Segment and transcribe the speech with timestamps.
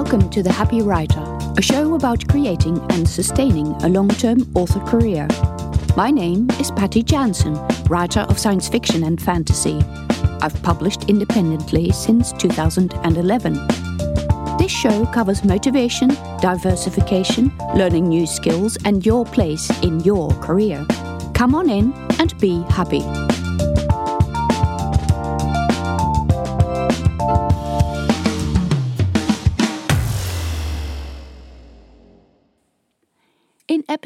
[0.00, 1.24] Welcome to The Happy Writer,
[1.58, 5.26] a show about creating and sustaining a long term author career.
[5.96, 7.54] My name is Patty Jansen,
[7.88, 9.82] writer of science fiction and fantasy.
[10.40, 13.54] I've published independently since 2011.
[14.56, 16.10] This show covers motivation,
[16.40, 20.86] diversification, learning new skills, and your place in your career.
[21.34, 23.02] Come on in and be happy.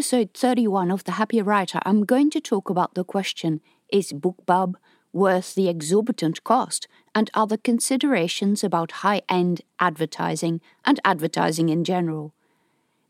[0.02, 4.74] Episode 31 of The Happy Writer, I'm going to talk about the question Is BookBub
[5.12, 6.88] worth the exorbitant cost?
[7.15, 12.34] and other considerations about high end advertising and advertising in general.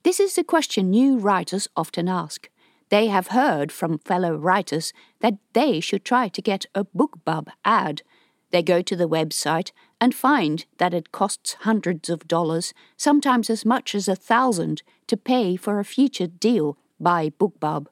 [0.03, 2.51] This is a question new writers often ask.
[2.91, 8.03] They have heard from fellow writers that they should try to get a BookBub ad.
[8.51, 13.65] They go to the website and find that it costs hundreds of dollars, sometimes as
[13.65, 17.87] much as a thousand, to pay for a featured deal by BookBub.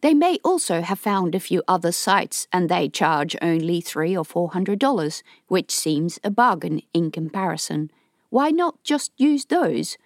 [0.00, 4.24] They may also have found a few other sites and they charge only three or
[4.24, 7.90] four hundred dollars, which seems a bargain in comparison.
[8.30, 9.98] Why not just use those?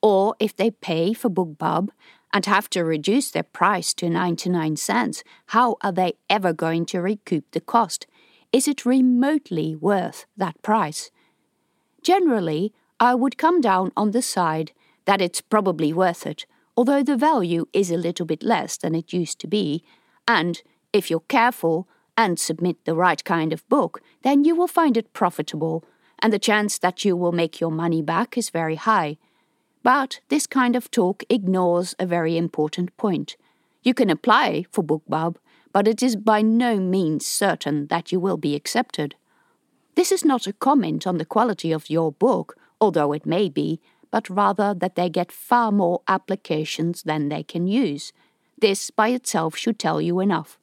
[0.00, 1.90] Or if they pay for BookBub
[2.32, 7.02] and have to reduce their price to 99 cents, how are they ever going to
[7.02, 8.06] recoup the cost?
[8.52, 11.10] Is it remotely worth that price?
[12.02, 14.72] Generally, I would come down on the side
[15.04, 16.46] that it's probably worth it
[16.82, 19.84] although the value is a little bit less than it used to be,
[20.26, 24.96] and if you're careful and submit the right kind of book, then you will find
[24.96, 25.84] it profitable,
[26.18, 29.16] and the chance that you will make your money back is very high.
[29.84, 33.36] But this kind of talk ignores a very important point.
[33.84, 35.36] You can apply for BookBub,
[35.72, 39.14] but it is by no means certain that you will be accepted.
[39.94, 43.80] This is not a comment on the quality of your book, although it may be,
[44.12, 48.12] but rather that they get far more applications than they can use.
[48.56, 50.58] This by itself should tell you enough.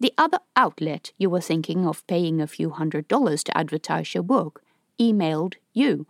[0.00, 4.22] The other outlet you were thinking of paying a few hundred dollars to advertise your
[4.22, 4.62] book
[4.98, 6.06] emailed you.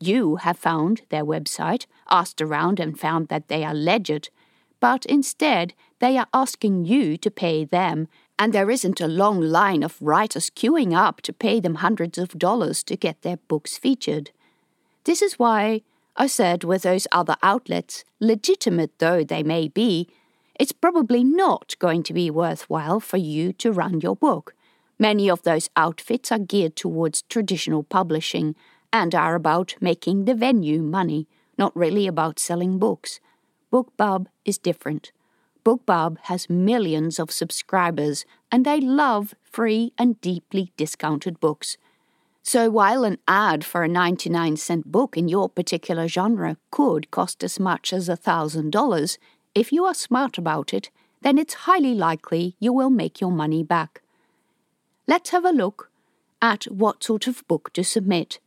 [0.00, 4.30] You have found their website, asked around, and found that they are legit,
[4.80, 9.82] but instead they are asking you to pay them, and there isn't a long line
[9.82, 14.30] of writers queuing up to pay them hundreds of dollars to get their books featured.
[15.04, 15.82] This is why
[16.16, 20.08] I said with those other outlets, legitimate though they may be,
[20.58, 24.54] it's probably not going to be worthwhile for you to run your book.
[24.98, 28.54] Many of those outfits are geared towards traditional publishing
[28.92, 31.26] and are about making the venue money,
[31.58, 33.18] not really about selling books.
[33.72, 35.10] BookBub is different.
[35.64, 41.76] BookBub has millions of subscribers and they love free and deeply discounted books.
[42.46, 47.42] So while an ad for a 99 cent book in your particular genre could cost
[47.42, 49.18] as much as a $1,000,
[49.54, 50.90] if you are smart about it,
[51.22, 54.02] then it's highly likely you will make your money back.
[55.08, 55.90] Let's have a look
[56.42, 58.40] at what sort of book to submit.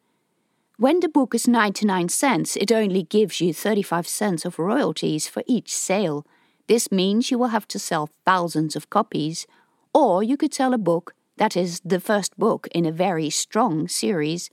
[0.78, 5.41] When the book is 99 cents, it only gives you 35 cents of royalties for
[5.47, 6.24] each sale.
[6.68, 9.47] This means you will have to sell thousands of copies,
[9.91, 13.88] or you could sell a book that is the first book in a very strong
[13.88, 14.50] series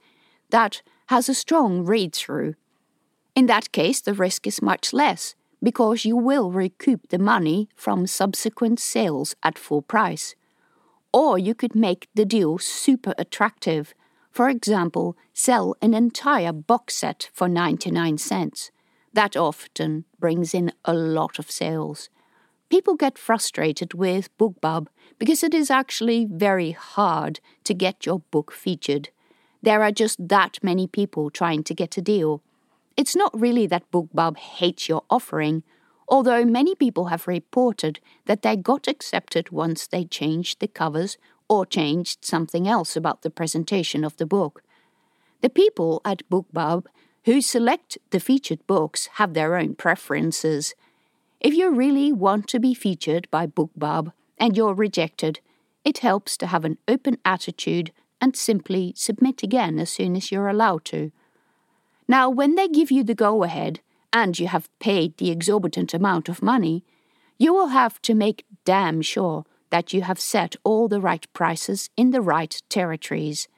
[0.50, 2.54] that has a strong read through.
[3.34, 8.06] In that case, the risk is much less because you will recoup the money from
[8.06, 10.34] subsequent sales at full price.
[11.12, 13.94] Or you could make the deal super attractive.
[14.30, 18.70] For example, sell an entire box set for 99 cents.
[19.12, 22.10] That often brings in a lot of sales.
[22.70, 24.88] People get frustrated with BookBub
[25.18, 29.10] because it is actually very hard to get your book featured.
[29.62, 32.42] There are just that many people trying to get a deal.
[32.96, 35.62] It's not really that BookBub hates your offering,
[36.08, 41.16] although many people have reported that they got accepted once they changed the covers
[41.48, 44.62] or changed something else about the presentation of the book.
[45.40, 46.86] The people at BookBub
[47.24, 50.74] who select the featured books have their own preferences.
[51.40, 55.40] If you really want to be featured by BookBub, and you're rejected,
[55.84, 60.48] it helps to have an open attitude and simply submit again as soon as you're
[60.48, 61.12] allowed to.
[62.08, 63.80] Now, when they give you the go ahead
[64.12, 66.84] and you have paid the exorbitant amount of money,
[67.38, 71.90] you will have to make damn sure that you have set all the right prices
[71.96, 73.48] in the right territories.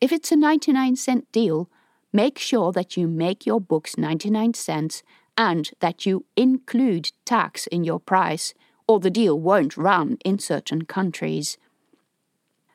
[0.00, 1.70] If it's a 99 cent deal,
[2.12, 5.02] make sure that you make your books 99 cents
[5.36, 8.54] and that you include tax in your price
[8.86, 11.58] or the deal won't run in certain countries.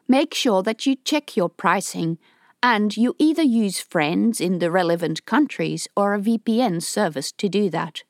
[0.07, 2.17] Make sure that you check your pricing
[2.61, 7.69] and you either use friends in the relevant countries or a VPN service to do
[7.69, 8.03] that.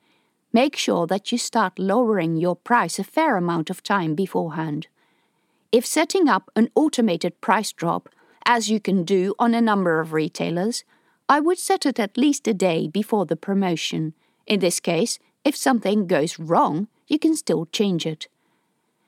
[0.52, 4.88] Make sure that you start lowering your price a fair amount of time beforehand.
[5.72, 8.10] If setting up an automated price drop,
[8.46, 10.84] as you can do on a number of retailers,
[11.28, 14.16] I would set it at least a day before the promotion.
[14.50, 18.28] In this case, if something goes wrong, you can still change it.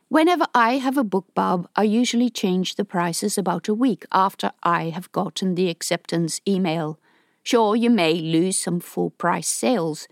[0.07, 4.51] Whenever I have a book BookBub, I usually change the prices about a week after
[4.61, 6.99] I have gotten the acceptance email.
[7.43, 10.07] Sure, you may lose some full price sales,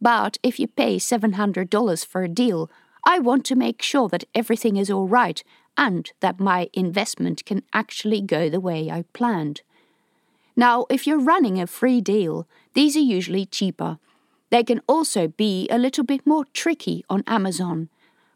[0.00, 2.68] but if you pay $700 for a deal,
[3.06, 5.44] I want to make sure that everything is all right
[5.76, 9.62] and that my investment can actually go the way I planned.
[10.56, 13.98] Now, if you're running a free deal, these are usually cheaper.
[14.52, 17.88] They can also be a little bit more tricky on Amazon.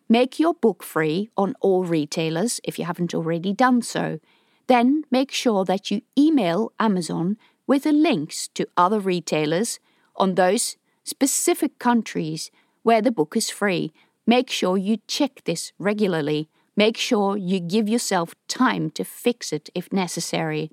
[0.09, 4.19] Make your book free on all retailers if you haven't already done so.
[4.67, 7.37] Then make sure that you email Amazon
[7.67, 9.79] with the links to other retailers
[10.17, 12.51] on those specific countries
[12.83, 13.93] where the book is free.
[14.27, 16.49] Make sure you check this regularly.
[16.77, 20.71] Make sure you give yourself time to fix it if necessary.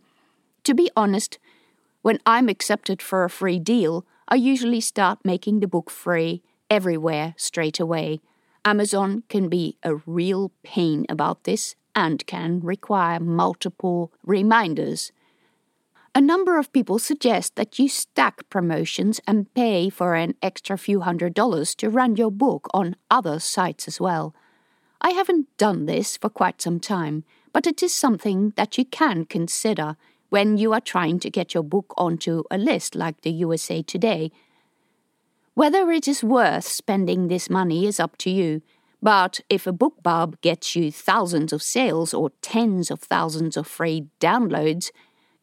[0.64, 1.38] To be honest,
[2.02, 7.36] when I'm accepted for a free deal, I usually start making the book free everywhere
[7.38, 8.20] straight away.
[8.66, 15.12] Amazon can be a real pain about this and can require multiple reminders.
[16.16, 21.02] A number of people suggest that you stack promotions and pay for an extra few
[21.02, 24.34] hundred dollars to run your book on other sites as well.
[25.00, 29.26] I haven't done this for quite some time, but it is something that you can
[29.26, 29.96] consider
[30.34, 34.32] when you are trying to get your book onto a list like the USA Today
[35.54, 38.64] whether it is worth spending this money is up to you,
[39.04, 44.08] but if a BookBub gets you thousands of sales or tens of thousands of free
[44.20, 44.90] downloads,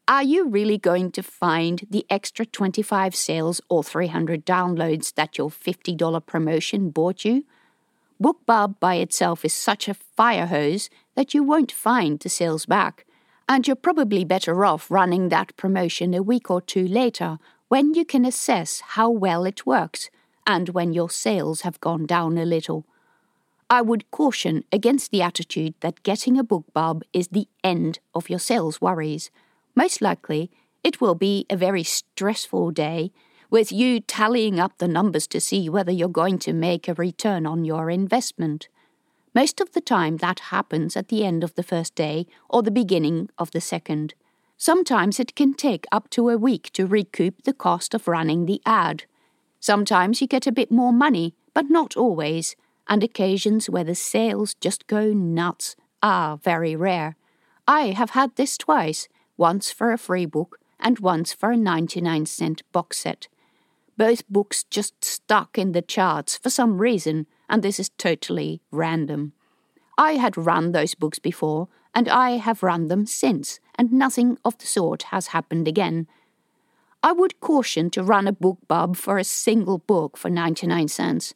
[0.09, 5.49] are you really going to find the extra 25 sales or 300 downloads that your
[5.49, 7.45] $50 promotion bought you?
[8.21, 13.05] BookBub by itself is such a fire hose that you won't find the sales back,
[13.51, 17.37] and you're probably better off running that promotion a week or two later
[17.67, 20.09] when you can assess how well it works
[20.47, 22.85] and when your sales have gone down a little.
[23.69, 28.29] I would caution against the attitude that getting a book BookBub is the end of
[28.29, 29.29] your sales worries.
[29.75, 30.49] Most likely,
[30.81, 33.11] it will be a very stressful day
[33.49, 37.45] with you tallying up the numbers to see whether you're going to make a return
[37.45, 38.69] on your investment.
[39.33, 42.71] Most of the time, that happens at the end of the first day or the
[42.71, 44.13] beginning of the second.
[44.57, 48.61] Sometimes it can take up to a week to recoup the cost of running the
[48.65, 49.05] ad.
[49.59, 52.55] Sometimes you get a bit more money, but not always,
[52.87, 57.15] and occasions where the sales just go nuts are very rare.
[57.67, 59.07] I have had this twice
[59.37, 63.27] once for a free book and once for a 99 cent box set.
[63.97, 69.33] Both books just stuck in the charts for some reason, and this is totally random.
[69.97, 74.57] I had run those books before, and I have run them since, and nothing of
[74.57, 76.07] the sort has happened again.
[77.03, 81.33] I would caution to run a BookBub for a single book for 99 cents.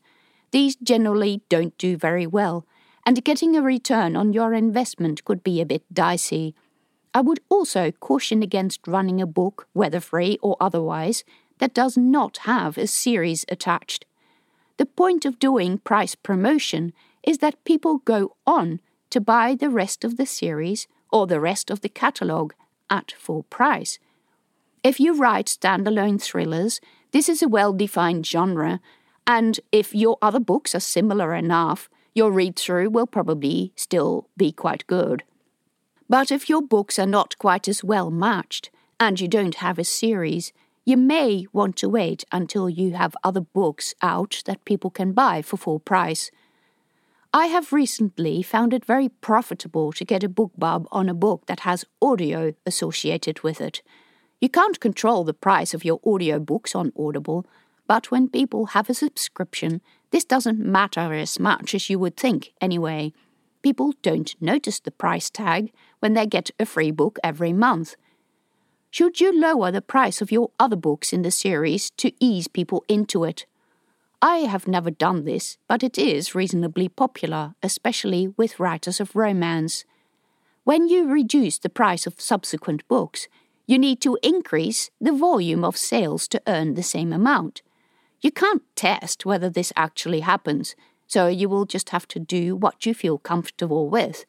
[0.51, 2.65] These generally don't do very well,
[3.05, 6.55] and getting a return on your investment could be a bit dicey.
[7.13, 11.25] I would also caution against running a book, whether free or otherwise,
[11.59, 14.05] that does not have a series attached.
[14.95, 20.17] Point of doing price promotion is that people go on to buy the rest of
[20.17, 22.53] the series or the rest of the catalogue
[22.89, 23.99] at full price.
[24.83, 26.79] If you write standalone thrillers,
[27.11, 28.79] this is a well defined genre,
[29.25, 34.51] and if your other books are similar enough, your read through will probably still be
[34.51, 35.23] quite good.
[36.07, 39.83] But if your books are not quite as well matched, and you don't have a
[39.83, 40.53] series,
[40.85, 45.41] you may want to wait until you have other books out that people can buy
[45.41, 46.29] for full price.
[47.33, 51.61] I have recently found it very profitable to get a BookBub on a book that
[51.61, 53.81] has audio associated with it.
[54.39, 57.45] You can't control the price of your audio books on Audible,
[57.87, 62.53] but when people have a subscription, this doesn't matter as much as you would think
[62.61, 63.11] anyway.
[63.63, 67.95] People don't notice the price tag when they get a free book every month.
[68.95, 72.85] Should you lower the price of your other books in the series to ease people
[72.87, 73.45] into it?
[74.21, 79.83] I have never done this, but it is reasonably popular, especially with writers of romance.
[80.63, 83.27] When you reduce the price of subsequent books,
[83.67, 87.63] you need to increase the volume of sales to earn the same amount.
[88.21, 90.73] You can't test whether this actually happens,
[91.05, 94.23] so you will just have to do what you feel comfortable with.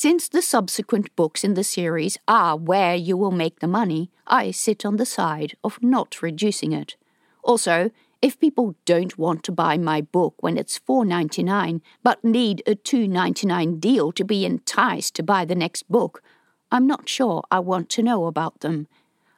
[0.00, 4.52] Since the subsequent books in the series are where you will make the money, I
[4.52, 6.94] sit on the side of not reducing it.
[7.42, 7.90] Also,
[8.22, 13.80] if people don't want to buy my book when it's $4.99 but need a $2.99
[13.80, 16.22] deal to be enticed to buy the next book,
[16.70, 18.86] I'm not sure I want to know about them.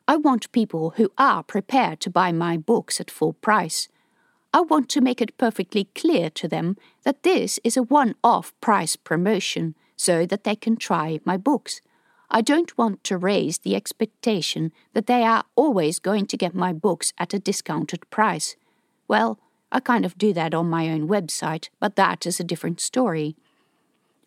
[0.07, 3.89] I want people who are prepared to buy my books at full price.
[4.53, 8.53] I want to make it perfectly clear to them that this is a one off
[8.61, 11.83] price promotion so that they can try my books.
[12.31, 16.73] I don't want to raise the expectation that they are always going to get my
[16.73, 18.57] books at a discounted price.
[19.09, 19.39] Well,
[19.71, 23.37] I kind of do that on my own website, but that is a different story.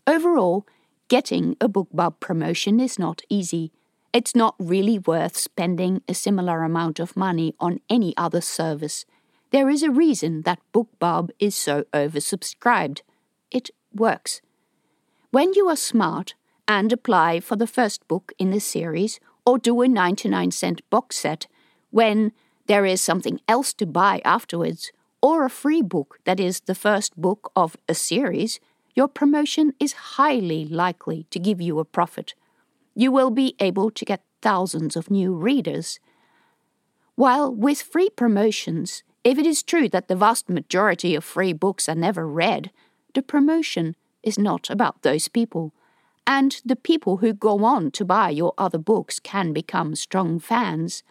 [0.05, 0.67] Overall,
[1.07, 3.71] getting a BookBub promotion is not easy.
[4.13, 9.05] It's not really worth spending a similar amount of money on any other service.
[9.49, 13.01] There is a reason that BookBub is so oversubscribed.
[13.49, 14.41] It works.
[15.33, 16.35] When you are smart
[16.67, 21.15] and apply for the first book in the series or do a 99 cent box
[21.15, 21.47] set
[21.89, 22.33] when
[22.67, 24.91] there is something else to buy afterwards
[25.23, 28.59] or a free book that is the first book of a series,
[28.93, 32.35] your promotion is highly likely to give you a profit.
[32.93, 35.99] You will be able to get thousands of new readers.
[37.15, 41.89] While with free promotions, if it is true that the vast majority of free books
[41.89, 42.69] are never read,
[43.15, 45.73] the promotion is not about those people.
[46.25, 51.03] And the people who go on to buy your other books can become strong fans.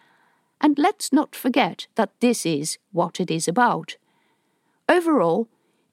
[0.61, 3.97] And let's not forget that this is what it is about.
[4.89, 5.49] Overall,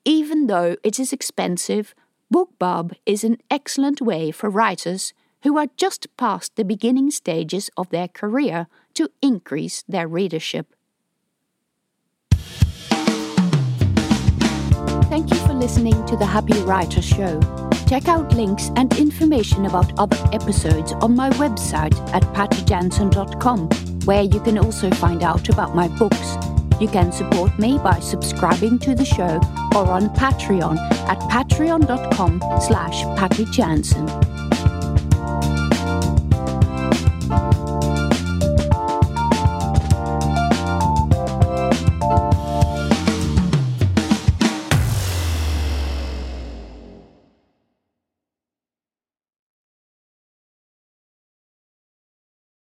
[0.05, 1.93] even though it is expensive,
[2.33, 7.89] BookBub is an excellent way for writers who are just past the beginning stages of
[7.89, 10.75] their career to increase their readership.
[15.19, 17.41] Thank you for listening to the Happy Writer Show.
[17.89, 23.67] Check out links and information about other episodes on my website at pattyjansen.com,
[24.05, 26.37] where you can also find out about my books.
[26.79, 29.41] You can support me by subscribing to the show
[29.75, 30.77] or on Patreon
[31.09, 34.28] at patreon.com slash pattyjansen.